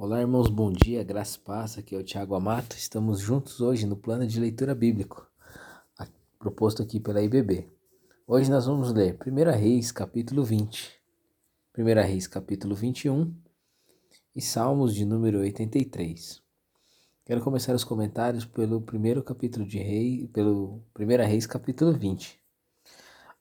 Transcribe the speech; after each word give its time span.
Olá, 0.00 0.20
irmãos, 0.20 0.48
bom 0.48 0.70
dia, 0.70 1.02
graça 1.02 1.36
paz. 1.44 1.76
Aqui 1.76 1.92
é 1.92 1.98
o 1.98 2.04
Tiago 2.04 2.36
Amato. 2.36 2.76
Estamos 2.76 3.18
juntos 3.18 3.60
hoje 3.60 3.84
no 3.84 3.96
plano 3.96 4.24
de 4.28 4.38
leitura 4.38 4.72
bíblico, 4.72 5.28
proposto 6.38 6.80
aqui 6.80 7.00
pela 7.00 7.20
IBB. 7.20 7.68
Hoje 8.24 8.48
nós 8.48 8.66
vamos 8.66 8.92
ler 8.92 9.18
1 9.26 9.58
Reis, 9.58 9.90
capítulo 9.90 10.44
20, 10.44 11.02
1 11.76 11.84
Reis, 11.84 12.28
capítulo 12.28 12.76
21 12.76 13.34
e 14.36 14.40
Salmos 14.40 14.94
de 14.94 15.04
número 15.04 15.40
83. 15.40 16.40
Quero 17.24 17.42
começar 17.42 17.74
os 17.74 17.82
comentários 17.82 18.44
pelo 18.44 18.80
primeiro 18.80 19.20
capítulo 19.20 19.66
de 19.66 19.78
Rei, 19.78 20.28
pelo 20.28 20.80
1 20.96 21.26
Reis, 21.26 21.44
capítulo 21.44 21.92
20, 21.92 22.40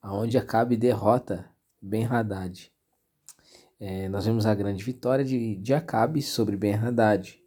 aonde 0.01 0.39
Acabe 0.39 0.75
derrota 0.75 1.47
Ben-Hadad 1.79 2.71
é, 3.79 4.09
nós 4.09 4.25
vemos 4.25 4.45
a 4.45 4.55
grande 4.55 4.83
vitória 4.83 5.23
de, 5.23 5.55
de 5.55 5.73
Acabe 5.73 6.21
sobre 6.21 6.57
Ben-Hadad, 6.57 7.39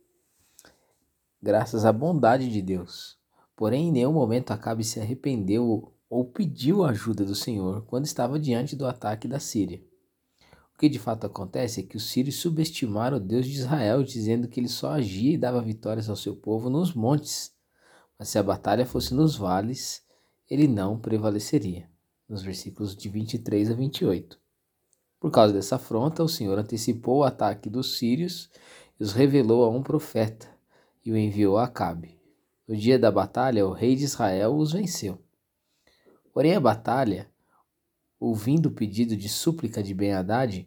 graças 1.42 1.84
à 1.84 1.92
bondade 1.92 2.50
de 2.50 2.62
Deus. 2.62 3.18
Porém, 3.56 3.88
em 3.88 3.92
nenhum 3.92 4.12
momento 4.12 4.52
Acabe 4.52 4.84
se 4.84 5.00
arrependeu 5.00 5.92
ou 6.08 6.24
pediu 6.24 6.84
a 6.84 6.90
ajuda 6.90 7.24
do 7.24 7.34
Senhor 7.34 7.84
quando 7.86 8.06
estava 8.06 8.38
diante 8.38 8.76
do 8.76 8.86
ataque 8.86 9.28
da 9.28 9.38
Síria. 9.38 9.82
O 10.74 10.78
que 10.78 10.88
de 10.88 10.98
fato 10.98 11.26
acontece 11.26 11.80
é 11.80 11.82
que 11.82 11.96
os 11.96 12.10
sírios 12.10 12.36
subestimaram 12.36 13.18
o 13.18 13.20
Deus 13.20 13.46
de 13.46 13.52
Israel, 13.52 14.02
dizendo 14.02 14.48
que 14.48 14.58
ele 14.58 14.68
só 14.68 14.92
agia 14.92 15.34
e 15.34 15.38
dava 15.38 15.60
vitórias 15.60 16.08
ao 16.08 16.16
seu 16.16 16.34
povo 16.34 16.70
nos 16.70 16.94
montes, 16.94 17.52
mas 18.18 18.28
se 18.28 18.38
a 18.38 18.42
batalha 18.42 18.86
fosse 18.86 19.12
nos 19.14 19.36
vales, 19.36 20.02
ele 20.48 20.66
não 20.66 20.98
prevaleceria. 20.98 21.88
Nos 22.28 22.42
versículos 22.42 22.96
de 22.96 23.08
23 23.08 23.70
a 23.70 23.74
28. 23.74 24.40
Por 25.20 25.30
causa 25.30 25.52
dessa 25.52 25.76
afronta, 25.76 26.24
o 26.24 26.28
Senhor 26.28 26.58
antecipou 26.58 27.18
o 27.18 27.24
ataque 27.24 27.68
dos 27.68 27.98
sírios 27.98 28.48
e 28.98 29.04
os 29.04 29.12
revelou 29.12 29.62
a 29.64 29.68
um 29.68 29.82
profeta 29.82 30.48
e 31.04 31.12
o 31.12 31.16
enviou 31.16 31.58
a 31.58 31.64
Acabe. 31.64 32.18
No 32.66 32.74
dia 32.74 32.98
da 32.98 33.10
batalha, 33.10 33.66
o 33.66 33.72
rei 33.72 33.94
de 33.94 34.04
Israel 34.04 34.56
os 34.56 34.72
venceu. 34.72 35.18
Porém, 36.32 36.54
a 36.54 36.60
batalha, 36.60 37.30
ouvindo 38.18 38.66
o 38.66 38.72
pedido 38.72 39.14
de 39.14 39.28
súplica 39.28 39.82
de 39.82 39.92
Ben-Hadad, 39.92 40.66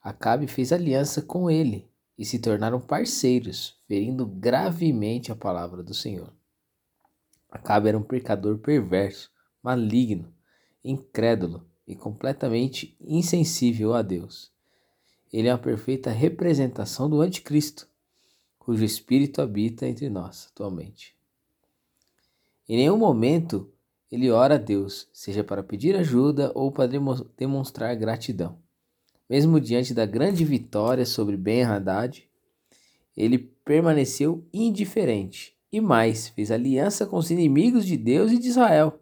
Acabe 0.00 0.46
fez 0.46 0.72
aliança 0.72 1.20
com 1.20 1.50
ele 1.50 1.90
e 2.16 2.24
se 2.24 2.38
tornaram 2.38 2.80
parceiros, 2.80 3.76
ferindo 3.88 4.24
gravemente 4.24 5.32
a 5.32 5.36
palavra 5.36 5.82
do 5.82 5.94
Senhor. 5.94 6.32
Acabe 7.50 7.88
era 7.88 7.98
um 7.98 8.02
pecador 8.02 8.58
perverso, 8.58 9.30
maligno, 9.62 10.32
incrédulo 10.84 11.69
e 11.90 11.96
completamente 11.96 12.96
insensível 13.00 13.94
a 13.94 14.00
Deus. 14.00 14.48
Ele 15.32 15.48
é 15.48 15.52
uma 15.52 15.58
perfeita 15.58 16.08
representação 16.08 17.10
do 17.10 17.20
Anticristo, 17.20 17.88
cujo 18.60 18.84
espírito 18.84 19.42
habita 19.42 19.88
entre 19.88 20.08
nós 20.08 20.48
atualmente. 20.52 21.16
Em 22.68 22.76
nenhum 22.76 22.96
momento 22.96 23.68
ele 24.10 24.30
ora 24.30 24.54
a 24.54 24.58
Deus, 24.58 25.08
seja 25.12 25.42
para 25.42 25.64
pedir 25.64 25.96
ajuda 25.96 26.52
ou 26.54 26.70
para 26.70 26.88
demonstrar 27.36 27.96
gratidão. 27.96 28.56
Mesmo 29.28 29.60
diante 29.60 29.92
da 29.92 30.06
grande 30.06 30.44
vitória 30.44 31.04
sobre 31.04 31.36
Ben-Hadad, 31.36 32.24
ele 33.16 33.38
permaneceu 33.64 34.44
indiferente 34.52 35.56
e 35.72 35.80
mais, 35.80 36.28
fez 36.28 36.52
aliança 36.52 37.04
com 37.04 37.16
os 37.16 37.32
inimigos 37.32 37.84
de 37.84 37.96
Deus 37.96 38.30
e 38.30 38.38
de 38.38 38.46
Israel 38.46 38.99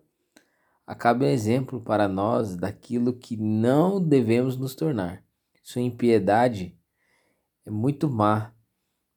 acaba 0.88 1.26
um 1.26 1.28
exemplo 1.28 1.82
para 1.82 2.08
nós 2.08 2.56
daquilo 2.56 3.12
que 3.12 3.36
não 3.36 4.02
devemos 4.02 4.56
nos 4.56 4.74
tornar. 4.74 5.22
Sua 5.62 5.82
impiedade 5.82 6.74
é 7.66 7.70
muito 7.70 8.08
má 8.08 8.54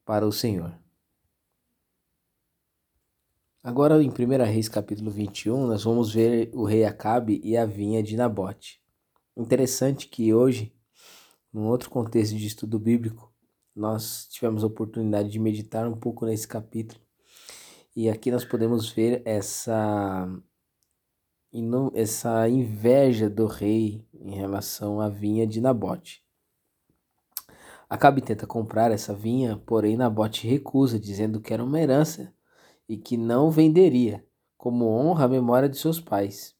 para 0.03 0.27
o 0.27 0.33
Senhor. 0.33 0.77
Agora, 3.63 4.03
em 4.03 4.09
1 4.09 4.43
Reis 4.43 4.67
capítulo 4.67 5.09
21, 5.09 5.65
nós 5.67 5.85
vamos 5.85 6.13
ver 6.13 6.51
o 6.53 6.65
rei 6.65 6.83
Acabe 6.83 7.39
e 7.41 7.55
a 7.55 7.65
vinha 7.65 8.03
de 8.03 8.17
Nabote. 8.17 8.81
Interessante 9.37 10.09
que 10.09 10.33
hoje, 10.33 10.75
num 11.53 11.67
outro 11.67 11.89
contexto 11.89 12.35
de 12.35 12.47
estudo 12.47 12.77
bíblico, 12.77 13.33
nós 13.73 14.27
tivemos 14.29 14.61
a 14.61 14.67
oportunidade 14.67 15.29
de 15.29 15.39
meditar 15.39 15.87
um 15.87 15.95
pouco 15.95 16.25
nesse 16.25 16.45
capítulo. 16.45 16.99
E 17.95 18.09
aqui 18.09 18.29
nós 18.29 18.43
podemos 18.43 18.89
ver 18.89 19.21
essa 19.23 20.27
essa 21.93 22.47
inveja 22.47 23.29
do 23.29 23.45
rei 23.45 24.05
em 24.13 24.35
relação 24.35 25.01
à 25.01 25.09
vinha 25.09 25.45
de 25.45 25.59
Nabote. 25.59 26.23
Acabe 27.89 28.21
tenta 28.21 28.47
comprar 28.47 28.89
essa 28.91 29.13
vinha, 29.13 29.57
porém 29.65 29.97
Nabote 29.97 30.47
recusa, 30.47 30.97
dizendo 30.97 31.41
que 31.41 31.53
era 31.53 31.63
uma 31.63 31.79
herança 31.79 32.33
e 32.87 32.95
que 32.95 33.17
não 33.17 33.51
venderia, 33.51 34.25
como 34.57 34.85
honra 34.85 35.25
à 35.25 35.27
memória 35.27 35.67
de 35.67 35.77
seus 35.77 35.99
pais. 35.99 36.55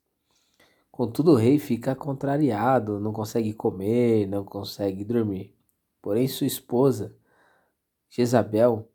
Contudo, 0.92 1.32
o 1.32 1.36
rei 1.36 1.58
fica 1.58 1.96
contrariado, 1.96 3.00
não 3.00 3.14
consegue 3.14 3.54
comer, 3.54 4.28
não 4.28 4.44
consegue 4.44 5.06
dormir. 5.06 5.56
Porém, 6.02 6.28
sua 6.28 6.48
esposa, 6.48 7.16
Jezabel, 8.10 8.90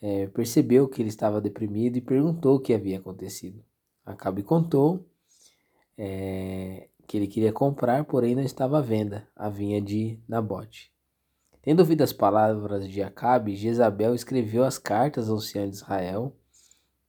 é, 0.00 0.26
percebeu 0.28 0.88
que 0.88 1.02
ele 1.02 1.10
estava 1.10 1.40
deprimido 1.40 1.98
e 1.98 2.00
perguntou 2.00 2.56
o 2.56 2.60
que 2.60 2.72
havia 2.72 2.98
acontecido. 2.98 3.62
Acabe 4.04 4.42
contou 4.42 5.06
é, 5.96 6.88
que 7.06 7.16
ele 7.16 7.26
queria 7.26 7.52
comprar, 7.52 8.04
porém 8.04 8.34
não 8.34 8.42
estava 8.42 8.78
à 8.78 8.80
venda 8.80 9.28
a 9.36 9.48
vinha 9.48 9.80
de 9.80 10.18
Nabote. 10.28 10.92
Tendo 11.60 11.80
ouvido 11.80 12.02
as 12.02 12.12
palavras 12.12 12.88
de 12.88 13.02
Acabe, 13.02 13.54
Jezabel 13.54 14.14
escreveu 14.14 14.64
as 14.64 14.78
cartas 14.78 15.28
aos 15.28 15.44
anciãos 15.44 15.70
de 15.70 15.76
Israel 15.76 16.36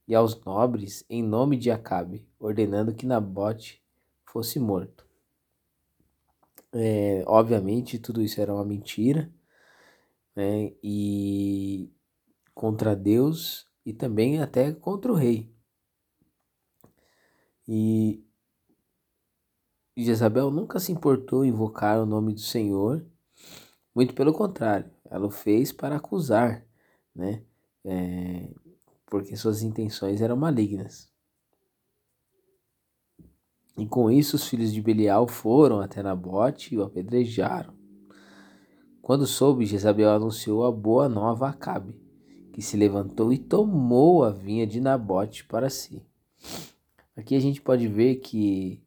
e 0.07 0.13
aos 0.13 0.39
nobres 0.43 1.03
em 1.09 1.23
nome 1.23 1.57
de 1.57 1.71
Acabe, 1.71 2.27
ordenando 2.39 2.93
que 2.93 3.05
Nabote 3.05 3.81
fosse 4.25 4.59
morto. 4.59 5.07
É, 6.71 7.23
obviamente, 7.27 7.99
tudo 7.99 8.21
isso 8.21 8.41
era 8.41 8.53
uma 8.53 8.65
mentira, 8.65 9.31
né, 10.35 10.73
e 10.83 11.91
contra 12.53 12.95
Deus 12.95 13.67
e 13.85 13.93
também 13.93 14.41
até 14.41 14.71
contra 14.71 15.11
o 15.11 15.15
rei. 15.15 15.52
E 17.67 18.23
Jezabel 19.95 20.49
nunca 20.51 20.79
se 20.79 20.91
importou 20.91 21.45
em 21.45 21.49
invocar 21.49 21.99
o 21.99 22.05
nome 22.05 22.33
do 22.33 22.41
Senhor, 22.41 23.05
muito 23.93 24.13
pelo 24.13 24.33
contrário, 24.33 24.89
ela 25.05 25.27
o 25.27 25.29
fez 25.29 25.71
para 25.71 25.97
acusar, 25.97 26.65
né? 27.15 27.43
É, 27.85 28.49
porque 29.05 29.35
suas 29.35 29.61
intenções 29.61 30.21
eram 30.21 30.35
malignas. 30.35 31.11
E 33.77 33.85
com 33.85 34.09
isso 34.09 34.35
os 34.35 34.47
filhos 34.47 34.73
de 34.73 34.81
Belial 34.81 35.27
foram 35.27 35.79
até 35.79 36.01
Nabote 36.01 36.73
e 36.73 36.77
o 36.77 36.83
apedrejaram. 36.83 37.73
Quando 39.01 39.27
soube, 39.27 39.65
Jezabel 39.65 40.09
anunciou 40.09 40.65
a 40.65 40.71
boa 40.71 41.09
nova 41.09 41.47
a 41.47 41.49
Acabe, 41.49 41.93
que 42.53 42.61
se 42.61 42.77
levantou 42.77 43.33
e 43.33 43.37
tomou 43.37 44.23
a 44.23 44.29
vinha 44.29 44.65
de 44.65 44.79
Nabote 44.79 45.43
para 45.45 45.69
si. 45.69 46.01
Aqui 47.15 47.35
a 47.35 47.39
gente 47.39 47.61
pode 47.61 47.87
ver 47.87 48.15
que 48.15 48.83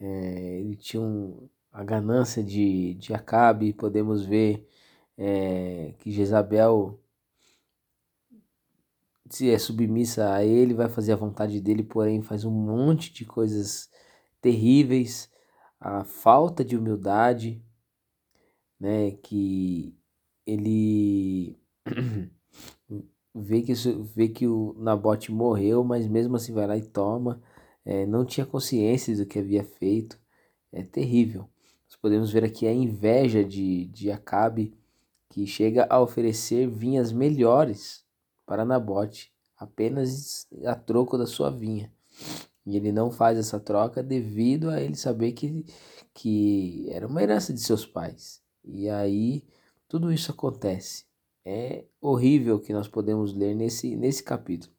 é, 0.00 0.60
ele 0.60 0.76
tinha 0.76 1.02
um, 1.02 1.48
a 1.72 1.84
ganância 1.84 2.42
de, 2.42 2.94
de 2.94 3.14
Acabe, 3.14 3.72
podemos 3.72 4.24
ver 4.24 4.68
é, 5.16 5.94
que 5.98 6.10
Jezabel 6.10 7.00
se 9.30 9.50
é 9.50 9.58
submissa 9.58 10.32
a 10.32 10.44
ele, 10.44 10.74
vai 10.74 10.88
fazer 10.88 11.12
a 11.12 11.16
vontade 11.16 11.60
dele, 11.60 11.82
porém 11.82 12.22
faz 12.22 12.44
um 12.44 12.50
monte 12.50 13.12
de 13.12 13.24
coisas 13.24 13.90
terríveis, 14.40 15.30
a 15.78 16.04
falta 16.04 16.64
de 16.64 16.76
humildade, 16.76 17.62
né, 18.80 19.12
que 19.22 19.94
ele 20.46 21.58
vê 23.40 23.62
que, 23.62 23.72
vê 24.14 24.28
que 24.28 24.46
o 24.46 24.74
Nabote 24.78 25.32
morreu, 25.32 25.84
mas 25.84 26.06
mesmo 26.06 26.36
assim 26.36 26.52
vai 26.52 26.66
lá 26.66 26.76
e 26.76 26.82
toma. 26.82 27.42
É, 27.84 28.06
não 28.06 28.24
tinha 28.24 28.46
consciência 28.46 29.16
do 29.16 29.26
que 29.26 29.38
havia 29.38 29.64
feito. 29.64 30.18
É 30.72 30.82
terrível. 30.82 31.48
Nós 31.86 31.96
podemos 31.96 32.30
ver 32.30 32.44
aqui 32.44 32.66
a 32.66 32.72
inveja 32.72 33.42
de, 33.44 33.86
de 33.86 34.10
Acabe, 34.10 34.74
que 35.30 35.46
chega 35.46 35.86
a 35.88 36.00
oferecer 36.00 36.68
vinhas 36.68 37.12
melhores 37.12 38.04
para 38.46 38.64
Nabote, 38.64 39.32
apenas 39.56 40.46
a 40.64 40.74
troco 40.74 41.16
da 41.16 41.26
sua 41.26 41.50
vinha. 41.50 41.92
E 42.66 42.76
ele 42.76 42.92
não 42.92 43.10
faz 43.10 43.38
essa 43.38 43.58
troca 43.58 44.02
devido 44.02 44.68
a 44.68 44.80
ele 44.80 44.94
saber 44.94 45.32
que, 45.32 45.64
que 46.12 46.86
era 46.90 47.06
uma 47.06 47.22
herança 47.22 47.52
de 47.52 47.60
seus 47.60 47.86
pais. 47.86 48.42
E 48.64 48.88
aí 48.90 49.42
tudo 49.88 50.12
isso 50.12 50.30
acontece 50.30 51.07
é 51.50 51.86
horrível 51.98 52.60
que 52.60 52.74
nós 52.74 52.86
podemos 52.86 53.32
ler 53.32 53.54
nesse, 53.54 53.96
nesse 53.96 54.22
capítulo. 54.22 54.70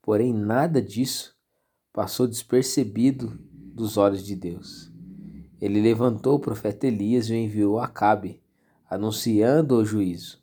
Porém, 0.00 0.32
nada 0.32 0.80
disso 0.80 1.36
passou 1.92 2.24
despercebido 2.28 3.36
dos 3.50 3.96
olhos 3.96 4.24
de 4.24 4.36
Deus. 4.36 4.88
Ele 5.60 5.80
levantou 5.80 6.36
o 6.36 6.40
profeta 6.40 6.86
Elias 6.86 7.28
e 7.28 7.32
o 7.32 7.36
enviou 7.36 7.80
a 7.80 7.86
Acabe, 7.86 8.40
anunciando 8.88 9.74
o 9.74 9.84
juízo. 9.84 10.40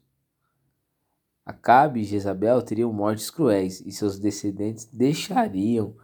Acabe 1.45 2.01
e 2.01 2.03
Jezabel 2.03 2.61
teriam 2.61 2.91
mortes 2.91 3.29
cruéis 3.29 3.79
e 3.79 3.93
seus 3.93 4.19
descendentes 4.19 4.83
deixariam 4.91 5.95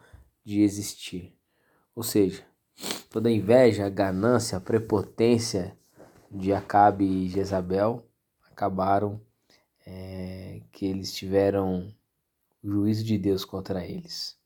de 0.45 0.61
existir. 0.61 1.35
Ou 1.93 2.03
seja, 2.03 2.41
toda 3.09 3.27
a 3.27 3.31
inveja, 3.33 3.85
a 3.85 3.89
ganância, 3.89 4.57
a 4.57 4.61
prepotência 4.61 5.77
de 6.31 6.53
Acabe 6.53 7.03
e 7.03 7.27
Jezabel 7.27 8.07
acabaram 8.53 9.19
é, 9.85 10.61
que 10.71 10.85
eles 10.85 11.13
tiveram 11.13 11.93
o 12.63 12.69
juízo 12.69 13.03
de 13.03 13.17
Deus 13.17 13.43
contra 13.43 13.85
eles. 13.85 14.37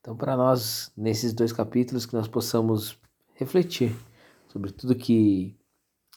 Então, 0.00 0.16
para 0.16 0.36
nós, 0.36 0.92
nesses 0.96 1.34
dois 1.34 1.52
capítulos, 1.52 2.06
que 2.06 2.14
nós 2.14 2.28
possamos 2.28 2.98
refletir 3.34 3.94
sobre 4.48 4.70
tudo 4.70 4.94
que 4.94 5.56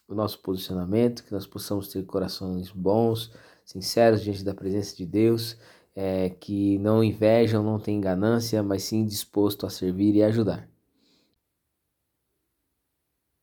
o 0.08 0.14
nosso 0.14 0.40
posicionamento, 0.40 1.24
que 1.24 1.34
nós 1.34 1.48
possamos 1.48 1.88
ter 1.90 2.06
corações 2.06 2.72
bons, 2.72 3.34
sinceros 3.66 4.22
diante 4.22 4.44
da 4.44 4.54
presença 4.54 4.96
de 4.96 5.06
Deus, 5.06 5.58
é, 5.96 6.30
que 6.30 6.78
não 6.80 7.04
invejam, 7.04 7.64
não 7.64 7.80
têm 7.80 8.00
ganância, 8.00 8.62
mas 8.62 8.84
sim 8.84 9.06
disposto 9.06 9.66
a 9.66 9.70
servir 9.70 10.16
e 10.16 10.24
ajudar. 10.24 10.70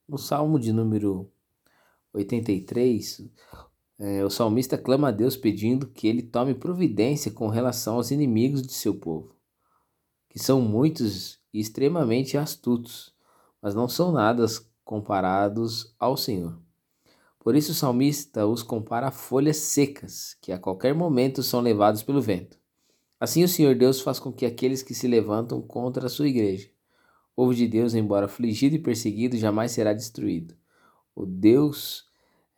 No 0.09 0.17
Salmo 0.17 0.59
de 0.59 0.73
número 0.73 1.33
83, 2.14 3.28
é, 3.99 4.25
o 4.25 4.31
salmista 4.31 4.78
clama 4.78 5.08
a 5.08 5.11
Deus 5.11 5.37
pedindo 5.37 5.88
que 5.88 6.06
ele 6.06 6.22
tome 6.22 6.55
providência 6.55 7.31
com 7.31 7.49
relação 7.49 7.96
aos 7.96 8.11
inimigos 8.11 8.62
de 8.62 8.72
seu 8.72 8.94
povo, 8.94 9.34
que 10.28 10.38
são 10.38 10.61
muitos 10.61 11.38
e 11.52 11.61
extremamente 11.61 12.38
astutos, 12.38 13.12
mas 13.61 13.75
não 13.75 13.88
são 13.88 14.12
nada 14.12 14.46
comparados 14.84 15.94
ao 15.99 16.16
Senhor. 16.16 16.58
Por 17.40 17.55
isso 17.55 17.72
o 17.72 17.75
salmista 17.75 18.46
os 18.46 18.62
compara 18.62 19.08
a 19.08 19.12
folhas 19.12 19.58
secas, 19.58 20.37
que 20.40 20.50
a 20.50 20.58
qualquer 20.58 20.94
momento 20.94 21.43
são 21.43 21.60
levados 21.60 22.02
pelo 22.02 22.22
vento. 22.22 22.58
Assim 23.20 23.44
o 23.44 23.49
Senhor 23.49 23.75
Deus 23.75 24.00
faz 24.00 24.19
com 24.19 24.32
que 24.32 24.46
aqueles 24.46 24.82
que 24.82 24.94
se 24.94 25.06
levantam 25.06 25.60
contra 25.60 26.06
a 26.06 26.10
sua 26.10 26.28
igreja, 26.28 26.70
povo 27.34 27.55
de 27.55 27.67
Deus, 27.67 27.94
embora 27.94 28.26
afligido 28.26 28.76
e 28.76 28.78
perseguido, 28.78 29.37
jamais 29.37 29.72
será 29.72 29.93
destruído. 29.93 30.55
O 31.14 31.25
Deus, 31.25 32.08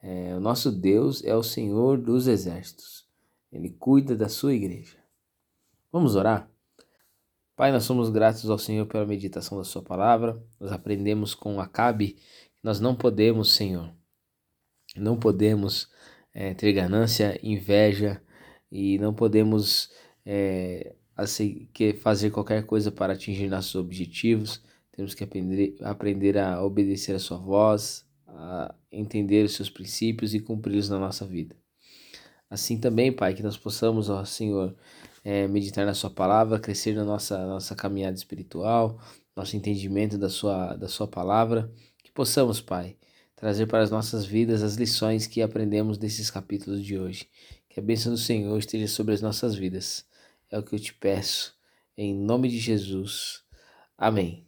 é, 0.03 0.35
o 0.35 0.41
nosso 0.41 0.73
Deus 0.73 1.23
é 1.25 1.35
o 1.35 1.43
Senhor 1.43 1.99
dos 1.99 2.27
exércitos. 2.27 3.07
Ele 3.53 3.71
cuida 3.71 4.17
da 4.17 4.29
sua 4.29 4.55
igreja. 4.55 4.97
Vamos 5.93 6.17
orar? 6.17 6.51
Pai, 7.55 7.73
nós 7.73 7.85
somos 7.85 8.11
gratos 8.11 8.49
ao 8.51 8.59
Senhor 8.59 8.87
pela 8.87 9.07
meditação 9.07 9.57
da 9.57 9.65
sua 9.65 9.83
palavra. 9.83 10.43
Nós 10.61 10.73
aprendemos 10.73 11.35
com 11.35 11.61
Acabe 11.61 12.13
que 12.55 12.63
nós 12.63 12.81
não 12.81 12.95
podemos, 12.95 13.55
Senhor, 13.55 13.91
não 14.95 15.19
podemos 15.19 15.91
é, 16.35 16.53
ter 16.55 16.73
ganância, 16.73 17.39
inveja 17.43 18.21
e 18.71 18.99
não 18.99 19.15
podemos 19.15 19.91
é, 20.25 20.95
assim, 21.17 21.69
fazer 22.03 22.31
qualquer 22.31 22.65
coisa 22.67 22.93
para 22.93 23.15
atingir 23.15 23.49
nossos 23.49 23.75
objetivos. 23.75 24.63
Temos 24.93 25.15
que 25.15 25.25
aprender, 25.25 25.77
aprender 25.83 26.39
a 26.39 26.63
obedecer 26.63 27.15
a 27.15 27.19
Sua 27.19 27.39
voz, 27.39 28.06
a 28.27 28.75
entender 28.91 29.45
os 29.45 29.55
seus 29.55 29.71
princípios 29.71 30.35
e 30.35 30.41
cumpri-los 30.41 30.89
na 30.89 30.99
nossa 30.99 31.27
vida. 31.27 31.57
Assim 32.49 32.79
também, 32.79 33.13
Pai, 33.13 33.35
que 33.35 33.43
nós 33.43 33.57
possamos, 33.57 34.09
ó 34.09 34.25
Senhor, 34.25 34.77
é, 35.25 35.49
meditar 35.49 35.85
na 35.85 35.95
Sua 35.95 36.11
palavra, 36.11 36.61
crescer 36.61 36.95
na 36.95 37.05
nossa, 37.05 37.45
nossa 37.47 37.75
caminhada 37.75 38.17
espiritual, 38.17 39.01
nosso 39.35 39.57
entendimento 39.57 40.17
da 40.17 40.29
Sua, 40.29 40.77
da 40.77 40.89
sua 40.89 41.09
palavra, 41.09 41.71
que 42.03 42.13
possamos, 42.13 42.61
Pai, 42.61 42.97
trazer 43.35 43.67
para 43.67 43.83
as 43.83 43.91
nossas 43.91 44.25
vidas 44.25 44.63
as 44.63 44.77
lições 44.77 45.27
que 45.27 45.43
aprendemos 45.43 45.99
desses 45.99 46.31
capítulos 46.31 46.83
de 46.85 46.99
hoje. 46.99 47.29
Que 47.69 47.81
a 47.81 47.83
bênção 47.83 48.13
do 48.13 48.19
Senhor 48.19 48.57
esteja 48.59 48.89
sobre 48.89 49.13
as 49.13 49.21
nossas 49.21 49.55
vidas. 49.55 50.07
É 50.51 50.59
o 50.59 50.63
que 50.63 50.75
eu 50.75 50.79
te 50.79 50.95
peço, 50.95 51.55
em 51.97 52.15
nome 52.15 52.49
de 52.49 52.59
Jesus. 52.59 53.43
Amém. 53.99 54.46